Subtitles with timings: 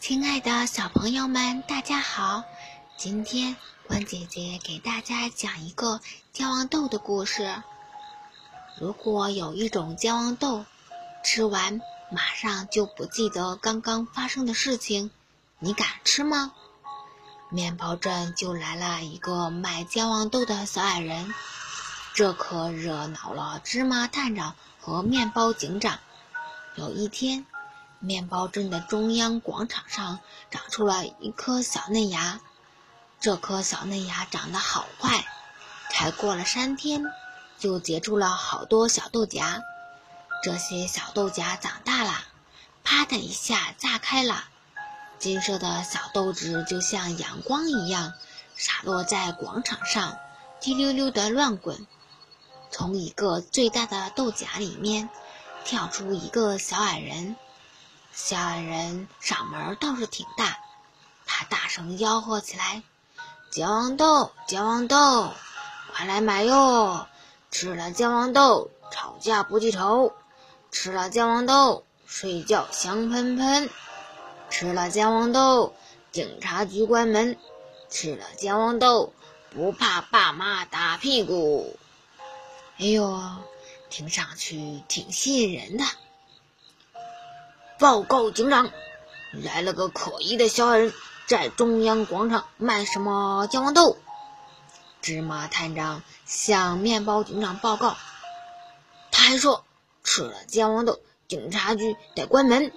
[0.00, 2.42] 亲爱的小朋友们，大家好！
[2.96, 3.54] 今天
[3.86, 6.00] 关姐姐给大家讲一个
[6.32, 7.62] 健忘豆的故事。
[8.78, 10.64] 如果有一种健忘豆，
[11.22, 15.10] 吃完马上就不记得刚刚发生的事情，
[15.58, 16.52] 你敢吃吗？
[17.50, 21.34] 面包镇就来了一个卖健忘豆的小矮人，
[22.14, 25.98] 这可惹恼了芝麻探长和面包警长。
[26.76, 27.44] 有一天。
[28.00, 30.18] 面包镇的中央广场上
[30.50, 32.40] 长出了一颗小嫩芽，
[33.20, 35.26] 这颗小嫩芽长得好快，
[35.90, 37.04] 才过了三天，
[37.58, 39.62] 就结出了好多小豆荚。
[40.42, 42.14] 这些小豆荚长大了，
[42.82, 44.44] 啪的一下炸开了，
[45.18, 48.14] 金色的小豆子就像阳光一样
[48.56, 50.18] 洒落在广场上，
[50.58, 51.86] 滴溜溜的乱滚。
[52.70, 55.10] 从一个最大的豆荚里面
[55.66, 57.36] 跳出一个小矮人。
[58.22, 60.58] 小矮人嗓门倒是挺大，
[61.26, 62.82] 他大声吆喝起来
[63.50, 65.32] ：“健忘豆，健忘豆，
[65.92, 67.06] 快来买哟！
[67.50, 70.12] 吃了健忘豆，吵架不记仇；
[70.70, 73.68] 吃了健忘豆，睡觉香喷喷；
[74.50, 75.74] 吃了健忘豆，
[76.12, 77.36] 警察局关门；
[77.88, 79.14] 吃了健忘豆，
[79.48, 81.76] 不怕爸妈打屁股。”
[82.78, 83.18] 哎呦，
[83.88, 85.84] 听上去挺吸引人的。
[87.80, 88.70] 报告警长，
[89.32, 90.92] 来了个可疑的小矮人，
[91.26, 93.96] 在中央广场卖什么健忘豆？
[95.00, 97.96] 芝麻探长向面包警长报告，
[99.10, 99.64] 他还说
[100.04, 102.70] 吃了姜黄豆，警察局得关门。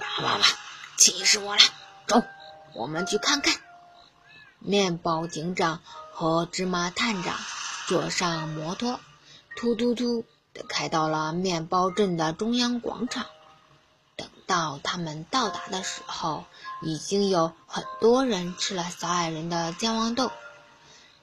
[0.00, 0.40] 哇哇哇！
[0.96, 1.62] 气死我了！
[2.06, 2.22] 走，
[2.72, 3.54] 我们去看看。
[4.60, 7.36] 面包警长和芝麻探长
[7.86, 8.98] 坐上摩托，
[9.56, 10.24] 突突突。
[10.62, 13.26] 开到了面包镇的中央广场。
[14.16, 16.44] 等到他们到达的时候，
[16.82, 20.30] 已经有很多人吃了小矮人的健忘豆。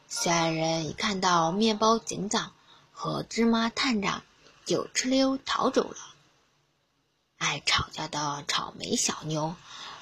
[0.10, 2.52] 小矮人一看到面包警长
[2.92, 4.24] 和芝麻探长，
[4.66, 5.96] 就哧溜逃走了。
[7.38, 9.56] 爱吵架的草莓小牛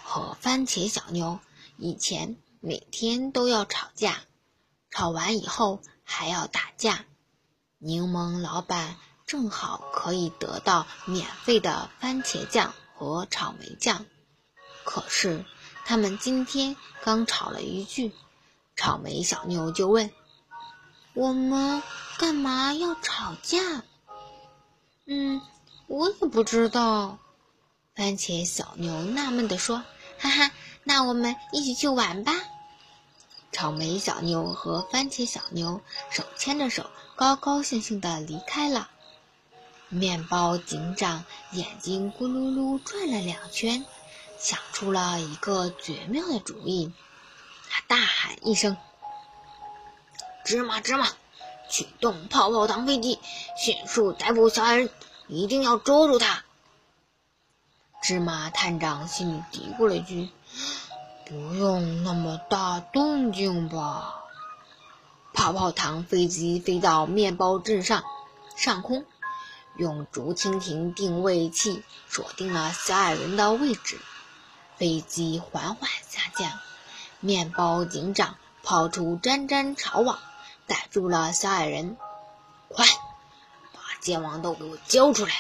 [0.03, 1.39] 和番茄小牛
[1.77, 4.21] 以前每天都要吵架，
[4.89, 7.05] 吵完以后还要打架。
[7.77, 8.95] 柠檬老板。
[9.29, 14.07] 正好可以得到免费的番茄酱和草莓酱，
[14.83, 15.45] 可是
[15.85, 18.11] 他们今天刚吵了一句，
[18.75, 20.09] 草莓小牛就问
[21.13, 21.83] ：“我们
[22.17, 23.83] 干嘛要吵架
[25.05, 25.39] ？”“嗯，
[25.85, 27.19] 我也不知道。”
[27.93, 29.83] 番茄小牛纳闷地说
[30.17, 30.51] ：“哈哈，
[30.83, 32.33] 那我们一起去玩吧。”
[33.53, 38.89] 草莓小牛和番茄小牛手牵着手，高高兴兴地离开了。
[39.91, 43.83] 面包警长眼睛咕噜噜转了两圈，
[44.37, 46.93] 想出了一个绝妙的主意。
[47.71, 48.77] 他大喊一声
[50.45, 51.07] ：“芝麻芝麻，
[51.71, 53.19] 启动泡泡糖飞机，
[53.57, 54.91] 迅速逮捕小矮人，
[55.27, 56.43] 一定要捉住他！”
[58.03, 60.29] 芝麻探长心里嘀咕了一句
[61.25, 64.23] ：“不用那么大动静吧？”
[65.33, 68.03] 泡泡糖飞机飞到面包镇上
[68.55, 69.03] 上空。
[69.79, 73.97] 用竹蜻蜓定位器锁定了小矮人的位置，
[74.75, 76.51] 飞机缓缓下降。
[77.21, 80.19] 面包警长抛出粘粘草网，
[80.67, 81.95] 逮住了小矮人。
[82.67, 82.85] 快，
[83.71, 85.33] 把剑王豆给我交出来！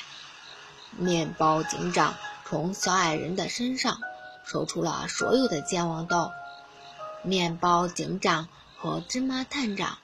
[0.91, 3.99] 面包警长从小矮人的身上
[4.45, 6.31] 搜出了所有的剑王豆。
[7.23, 9.97] 面包警长和芝麻探长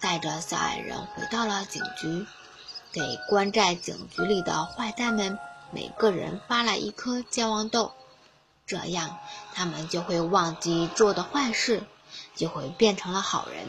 [0.00, 2.26] 带着小矮人回到了警局。
[2.96, 5.38] 给关在警局里的坏蛋们
[5.70, 7.92] 每个人发了一颗健忘豆，
[8.66, 9.18] 这样
[9.52, 11.84] 他们就会忘记做的坏事，
[12.34, 13.68] 就会变成了好人。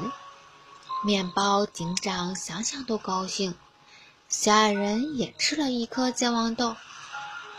[1.04, 3.54] 面包警长想想都高兴。
[4.30, 6.78] 小矮人也吃了一颗健忘豆。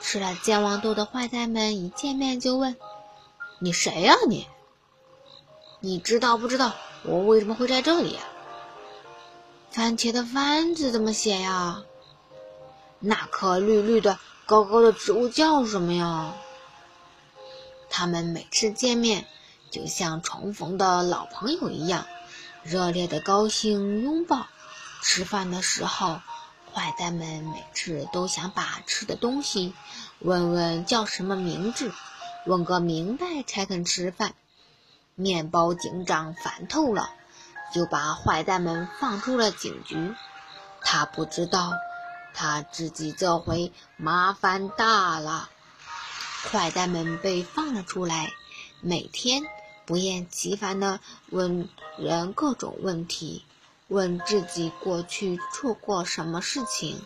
[0.01, 2.79] 吃了健忘豆的坏蛋们一见面就问
[3.61, 4.15] ：“你谁呀？
[4.27, 4.49] 你？
[5.81, 6.73] 你知道不知道
[7.03, 8.19] 我为什么会在这里？”
[9.71, 11.83] 番茄的“番”字怎么写呀？
[13.01, 16.35] 那棵绿绿的、高高的植物叫什么呀？
[17.91, 19.27] 他们每次见面，
[19.71, 22.07] 就像重逢的老朋友一样，
[22.65, 24.47] 热烈的高兴拥抱。
[25.03, 26.21] 吃饭的时候，
[26.73, 29.75] 坏蛋们每次都想把吃的东西
[30.19, 31.93] 问问叫什么名字，
[32.47, 34.35] 问个明白才肯吃饭。
[35.15, 37.11] 面包警长烦透了。
[37.73, 40.15] 就把坏蛋们放出了警局。
[40.81, 41.73] 他不知道，
[42.35, 45.51] 他自己这回麻烦大了。
[46.51, 48.33] 坏蛋们被放了出来，
[48.81, 49.43] 每天
[49.85, 51.01] 不厌其烦地
[51.31, 53.45] 问人各种问题，
[53.89, 57.03] 问自己过去做过什么事情。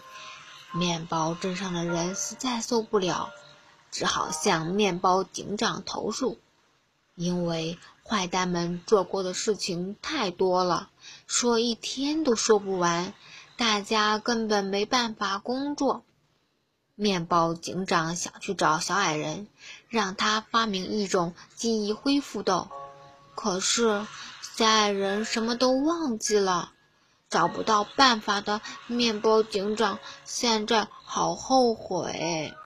[0.74, 3.30] 面包镇上的人实在受不了，
[3.90, 6.38] 只好向面包警长投诉，
[7.14, 10.90] 因为坏蛋们做过的事情太多了，
[11.26, 13.14] 说一天都说不完，
[13.56, 16.02] 大家根本没办法工作。
[16.94, 19.48] 面包警长想去找小矮人，
[19.88, 22.68] 让他发明一种记忆恢复豆，
[23.34, 24.06] 可是
[24.56, 26.72] 小矮人什么都忘记了。
[27.30, 32.52] 找不到办法的面包警长现在好后悔。